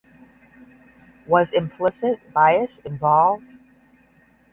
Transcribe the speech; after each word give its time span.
Was 1.27 1.49
implicit 1.53 2.33
bias 2.33 2.71
involved? 2.83 3.45